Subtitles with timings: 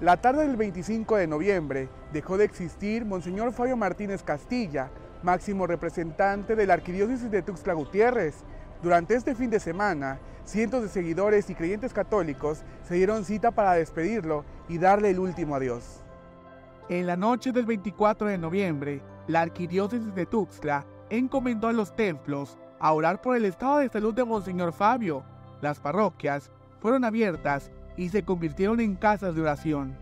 [0.00, 4.90] La tarde del 25 de noviembre dejó de existir Monseñor Fabio Martínez Castilla,
[5.22, 8.36] máximo representante de la Arquidiócesis de Tuxtla Gutiérrez.
[8.82, 13.74] Durante este fin de semana, cientos de seguidores y creyentes católicos se dieron cita para
[13.74, 16.02] despedirlo y darle el último adiós.
[16.88, 22.56] En la noche del 24 de noviembre, la Arquidiócesis de Tuxtla encomendó a los templos
[22.78, 25.24] a orar por el estado de salud de Monseñor Fabio.
[25.60, 29.94] Las parroquias fueron abiertas y se convirtieron en casas de oración.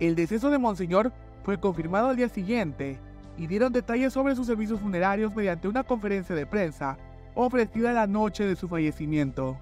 [0.00, 1.12] El deceso de Monseñor
[1.44, 2.98] fue confirmado al día siguiente
[3.36, 6.96] y dieron detalles sobre sus servicios funerarios mediante una conferencia de prensa
[7.34, 9.58] ofrecida la noche de su fallecimiento.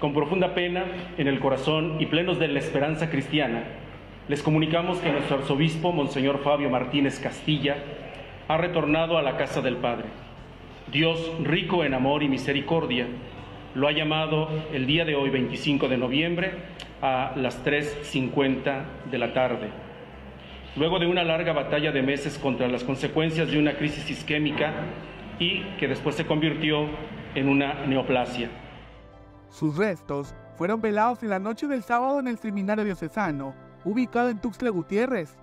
[0.00, 0.86] Con profunda pena
[1.18, 3.62] en el corazón y plenos de la esperanza cristiana,
[4.26, 7.76] les comunicamos que nuestro arzobispo, Monseñor Fabio Martínez Castilla,
[8.48, 10.06] ha retornado a la casa del Padre.
[10.90, 13.06] Dios, rico en amor y misericordia,
[13.74, 16.52] lo ha llamado el día de hoy, 25 de noviembre,
[17.02, 19.70] a las 3.50 de la tarde.
[20.76, 24.72] Luego de una larga batalla de meses contra las consecuencias de una crisis isquémica
[25.38, 26.88] y que después se convirtió
[27.34, 28.48] en una neoplasia.
[29.50, 34.40] Sus restos fueron velados en la noche del sábado en el seminario diocesano, ubicado en
[34.40, 35.36] Tuxtla Gutiérrez.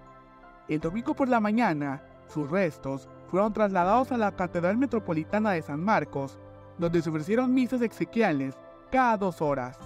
[0.68, 5.84] El domingo por la mañana, sus restos fueron trasladados a la Catedral Metropolitana de San
[5.84, 6.40] Marcos,
[6.82, 8.56] donde se ofrecieron misas exequiales
[8.92, 9.78] cada dos horas.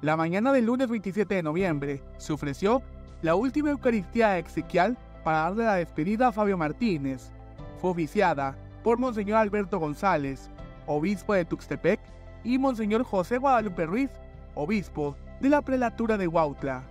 [0.00, 2.80] La mañana del lunes 27 de noviembre se ofreció
[3.22, 7.32] la última Eucaristía exequial para darle la despedida a Fabio Martínez.
[7.80, 10.48] Fue oficiada por Monseñor Alberto González,
[10.86, 12.00] obispo de Tuxtepec,
[12.44, 14.10] y Monseñor José Guadalupe Ruiz,
[14.54, 16.84] obispo de la prelatura de Huautla.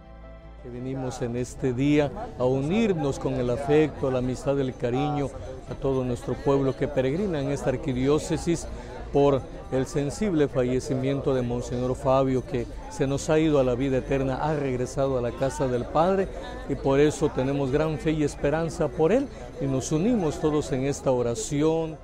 [0.66, 5.30] Venimos en este día a unirnos con el afecto, la amistad, el cariño
[5.72, 8.68] a todo nuestro pueblo que peregrina en esta arquidiócesis
[9.14, 9.42] por
[9.72, 14.36] el sensible fallecimiento de Monseñor Fabio, que se nos ha ido a la vida eterna,
[14.36, 16.28] ha regresado a la casa del Padre
[16.68, 19.28] y por eso tenemos gran fe y esperanza por él
[19.62, 21.98] y nos unimos todos en esta oración.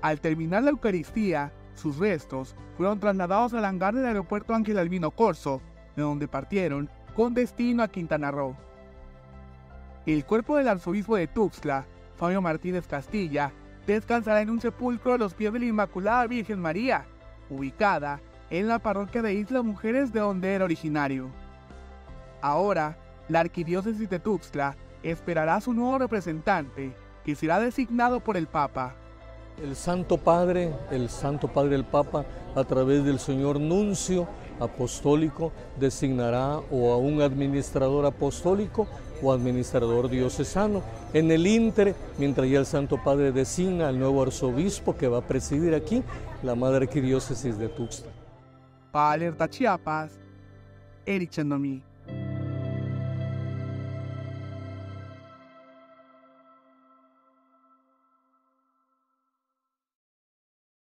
[0.00, 5.60] Al terminar la Eucaristía, sus restos fueron trasladados al hangar del aeropuerto Ángel Albino Corso,
[5.96, 8.54] de donde partieron con destino a Quintana Roo.
[10.06, 11.84] El cuerpo del arzobispo de Tuxtla,
[12.14, 13.50] Fabio Martínez Castilla,
[13.88, 17.06] descansará en un sepulcro a los pies de la Inmaculada Virgen María,
[17.50, 18.20] ubicada
[18.50, 21.28] en la parroquia de Islas Mujeres de donde era originario.
[22.40, 22.96] Ahora,
[23.28, 28.94] la arquidiócesis de Tuxtla esperará a su nuevo representante, que será designado por el Papa.
[29.60, 32.24] El Santo Padre, el Santo Padre el Papa,
[32.54, 34.28] a través del señor Nuncio
[34.60, 38.86] Apostólico, designará o a un administrador apostólico
[39.22, 40.82] o administrador diocesano.
[41.12, 45.26] En el Inter, mientras ya el Santo Padre designa al nuevo arzobispo que va a
[45.26, 46.02] presidir aquí
[46.42, 48.10] la Madre Arquidiócesis de Tuxtla.
[48.92, 50.18] Para Alerta Chiapas,
[51.04, 51.32] Eric.